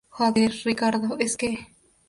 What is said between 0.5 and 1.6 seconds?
Ricardo, es que...